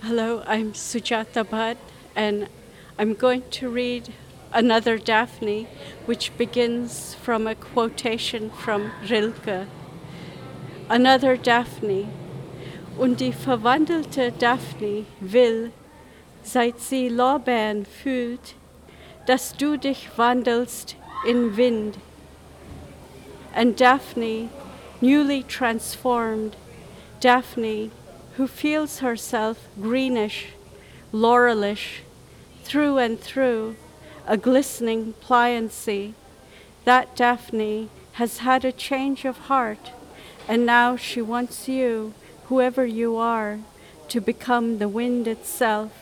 [0.00, 1.76] Hello, I'm Sujata Bhatt,
[2.16, 2.48] and
[2.98, 4.14] I'm going to read
[4.54, 5.68] another Daphne,
[6.06, 9.66] which begins from a quotation from Rilke.
[10.88, 12.08] Another Daphne.
[12.98, 15.72] Und die verwandelte Daphne will,
[16.42, 18.54] seit sie Lorbeeren fühlt,
[19.26, 20.96] dass du dich wandelst
[21.26, 21.98] in Wind.
[23.54, 24.48] And Daphne,
[25.00, 26.56] newly transformed,
[27.20, 27.90] Daphne,
[28.36, 30.48] who feels herself greenish,
[31.12, 32.02] laurelish,
[32.64, 33.76] through and through,
[34.26, 36.14] a glistening pliancy,
[36.84, 39.92] that Daphne has had a change of heart,
[40.48, 42.14] and now she wants you,
[42.46, 43.60] whoever you are,
[44.08, 46.01] to become the wind itself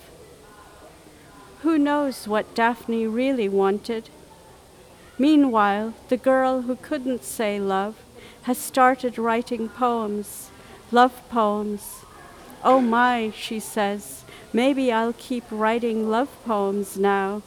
[1.62, 4.09] who knows what Daphne really wanted?
[5.18, 7.96] Meanwhile, the girl who couldn't say love
[8.43, 10.51] has started writing poems,
[10.90, 12.07] love poems.
[12.65, 17.43] Oh my, she says, maybe I'll keep writing love poems now.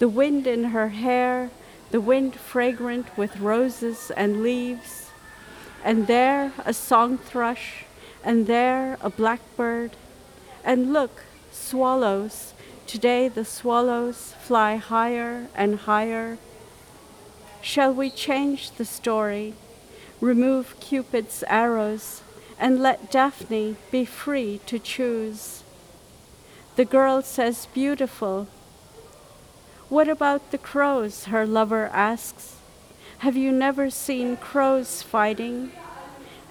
[0.00, 1.50] The wind in her hair,
[1.92, 5.10] the wind fragrant with roses and leaves,
[5.84, 7.84] and there a song thrush,
[8.24, 9.92] and there a blackbird,
[10.64, 11.22] and look,
[11.52, 12.54] swallows
[12.86, 16.38] Today the swallows fly higher and higher.
[17.62, 19.54] Shall we change the story,
[20.20, 22.22] remove Cupid's arrows,
[22.58, 25.64] and let Daphne be free to choose?
[26.76, 28.48] The girl says, Beautiful.
[29.88, 31.24] What about the crows?
[31.24, 32.56] her lover asks.
[33.18, 35.72] Have you never seen crows fighting?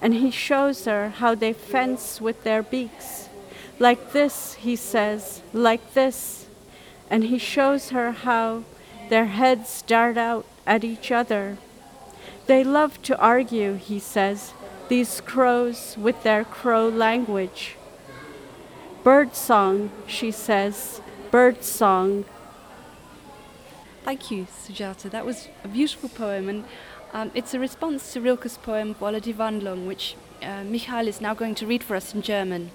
[0.02, 3.28] And he shows her how they fence with their beaks
[3.78, 6.46] like this, he says, like this.
[7.10, 8.64] And he shows her how
[9.08, 11.58] their heads dart out at each other.
[12.46, 14.52] They love to argue, he says,
[14.88, 17.76] these crows with their crow language.
[19.02, 21.00] Bird song, she says,
[21.30, 22.24] bird song.
[24.04, 25.10] Thank you, Sujata.
[25.10, 26.64] That was a beautiful poem, and
[27.12, 31.32] um, it's a response to Rilke's poem Wolle die Wandlung, which uh, Michael is now
[31.34, 32.70] going to read for us in German.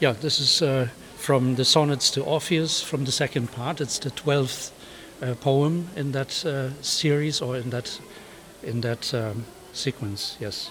[0.00, 0.88] Yeah, this is uh,
[1.18, 3.82] from the sonnets to Orpheus from the second part.
[3.82, 4.72] It's the twelfth
[5.20, 8.00] uh, poem in that uh, series or in that
[8.62, 9.44] in that um,
[9.74, 10.38] sequence.
[10.40, 10.70] Yes.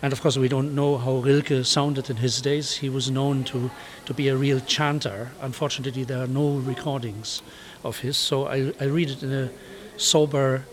[0.00, 2.76] And of course, we don't know how Rilke sounded in his days.
[2.76, 3.68] He was known to,
[4.06, 5.32] to be a real chanter.
[5.40, 7.42] Unfortunately, there are no recordings
[7.82, 9.50] of his, so I, I read it in a
[9.96, 10.64] sober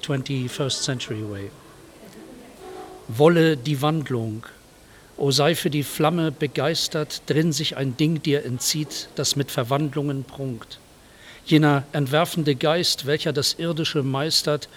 [0.00, 1.50] 21st century way.
[3.18, 4.44] Wolle die Wandlung,
[5.16, 10.24] O sei für die Flamme begeistert, drin sich ein Ding dir entzieht, das mit Verwandlungen
[10.24, 10.80] prunkt.
[11.46, 14.68] Jener entwerfende Geist, welcher das Irdische meistert,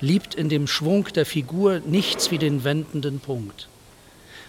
[0.00, 3.68] liebt in dem Schwung der Figur nichts wie den wendenden Punkt.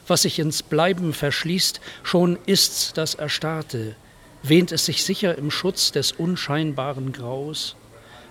[0.08, 3.96] Was sich ins Bleiben verschließt, schon ist's das Erstarrte,
[4.44, 7.76] wähnt es sich sicher im Schutz des unscheinbaren Graus.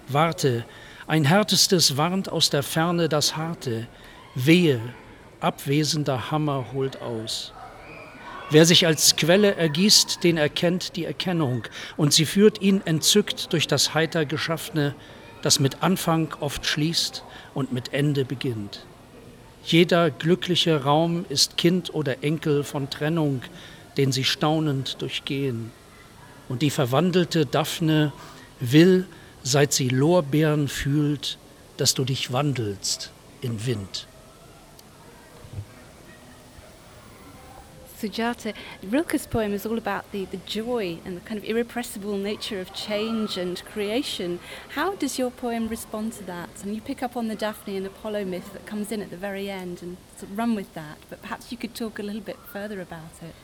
[0.08, 0.64] Warte,
[1.06, 3.86] ein Härtestes warnt aus der Ferne das Harte,
[4.34, 4.80] wehe,
[5.42, 7.52] abwesender Hammer holt aus.
[8.50, 11.64] Wer sich als Quelle ergießt, den erkennt die Erkennung,
[11.96, 14.94] und sie führt ihn entzückt durch das heiter Geschaffene,
[15.40, 18.84] das mit Anfang oft schließt und mit Ende beginnt.
[19.64, 23.42] Jeder glückliche Raum ist Kind oder Enkel von Trennung,
[23.96, 25.70] den sie staunend durchgehen.
[26.48, 28.12] Und die verwandelte Daphne
[28.60, 29.06] will,
[29.42, 31.38] seit sie Lorbeeren fühlt,
[31.76, 34.06] dass du dich wandelst in Wind.
[38.02, 38.52] Sujata,
[38.82, 42.74] Rilke's poem is all about the, the joy and the kind of irrepressible nature of
[42.74, 44.40] change and creation.
[44.70, 46.50] How does your poem respond to that?
[46.64, 49.16] And you pick up on the Daphne and Apollo myth that comes in at the
[49.16, 52.20] very end and sort of run with that, but perhaps you could talk a little
[52.20, 53.36] bit further about it.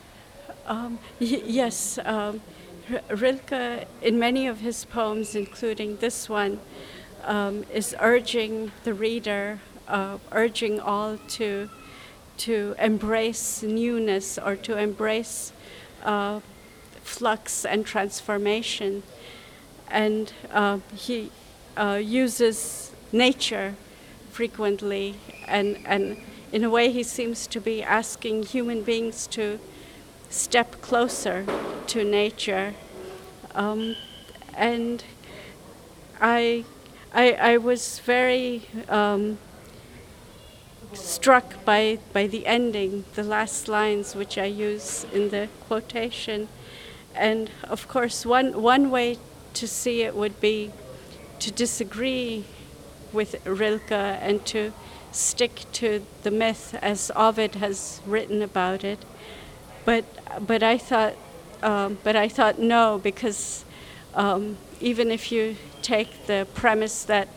[0.65, 2.41] Um, y- yes, um,
[3.09, 6.59] Rilke, in many of his poems, including this one,
[7.23, 11.69] um, is urging the reader, uh, urging all to
[12.39, 15.51] to embrace newness or to embrace
[16.03, 16.39] uh,
[17.03, 19.03] flux and transformation.
[19.89, 21.31] And uh, he
[21.77, 23.75] uh, uses nature
[24.31, 25.15] frequently,
[25.47, 26.17] and, and
[26.51, 29.59] in a way, he seems to be asking human beings to
[30.29, 31.45] step closer
[31.87, 32.73] to nature.
[33.53, 33.95] Um,
[34.55, 35.03] and
[36.21, 36.65] I,
[37.13, 39.37] I, I was very um,
[40.93, 46.47] struck by, by the ending, the last lines which I use in the quotation.
[47.15, 49.17] and of course, one, one way
[49.53, 50.71] to see it would be
[51.39, 52.45] to disagree
[53.11, 54.71] with Rilke and to
[55.11, 58.99] stick to the myth as Ovid has written about it.
[59.85, 60.05] But,
[60.45, 61.15] but I thought,
[61.63, 63.65] um, but I thought no, because
[64.13, 67.27] um, even if you take the premise that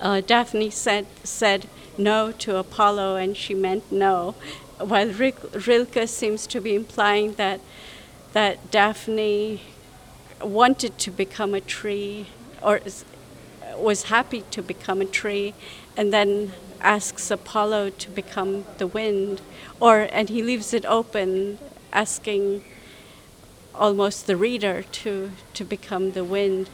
[0.00, 4.34] uh, Daphne said, said no to Apollo and she meant no,
[4.78, 7.60] while Rilke seems to be implying that,
[8.32, 9.60] that Daphne
[10.40, 12.26] wanted to become a tree
[12.62, 12.80] or
[13.76, 15.54] was happy to become a tree
[15.96, 19.40] and then asks Apollo to become the wind
[19.78, 21.58] or and he leaves it open
[21.92, 22.64] asking
[23.74, 26.68] almost the reader to to become the wind.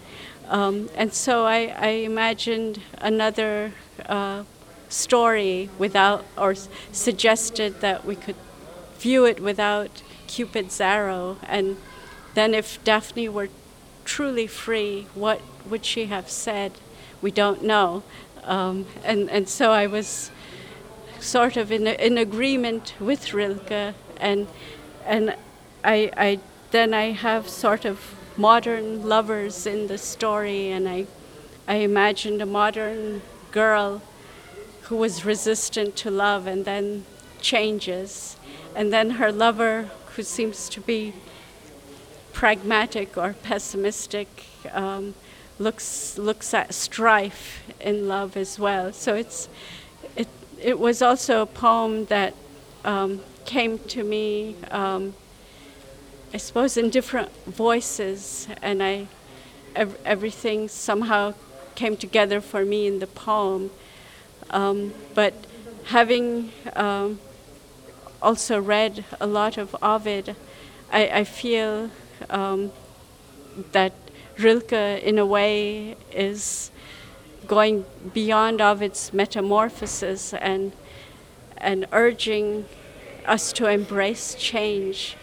[0.49, 3.73] Um, and so I, I imagined another
[4.07, 4.45] uh,
[4.89, 6.55] story without, or
[6.93, 8.37] suggested that we could
[8.99, 11.37] view it without Cupid's arrow.
[11.47, 11.77] And
[12.35, 13.49] then, if Daphne were
[14.05, 16.73] truly free, what would she have said?
[17.21, 18.03] We don't know.
[18.45, 20.31] Um, and, and so I was
[21.21, 24.47] sort of in, in agreement with Rilke, and,
[25.05, 25.37] and
[25.85, 26.41] I, I,
[26.71, 31.07] then I have sort of modern lovers in the story, and I,
[31.67, 33.21] I imagined a modern
[33.51, 34.01] girl
[34.89, 37.05] who was resistant to love and then
[37.41, 38.37] changes,
[38.75, 41.13] and then her lover, who seems to be
[42.33, 44.29] pragmatic or pessimistic,
[44.73, 45.15] um,
[45.59, 48.93] looks looks at strife in love as well.
[48.93, 49.49] So it's
[50.17, 50.29] it
[50.61, 52.35] it was also a poem that
[52.85, 54.57] um, came to me.
[54.71, 55.15] Um,
[56.33, 59.07] I suppose, in different voices, and I,
[59.75, 61.33] ev- everything somehow
[61.75, 63.71] came together for me in the poem.
[64.51, 65.35] Um, but
[65.85, 67.19] having um,
[68.23, 70.37] also read a lot of Ovid,
[70.93, 71.91] I, I feel
[72.31, 72.73] um,
[73.73, 73.93] that
[74.39, 76.71] Rilke, in a way, is
[77.47, 80.73] going beyond Ovid's metamorphosis and
[81.57, 82.67] and urging
[83.27, 85.17] us to embrace change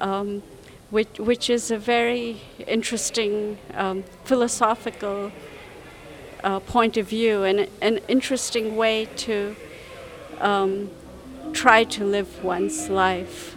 [0.00, 0.42] um,
[0.90, 5.32] which, which is a very interesting um, philosophical
[6.46, 9.56] uh, point of view and an interesting way to
[10.40, 10.88] um,
[11.52, 13.56] try to live one's life.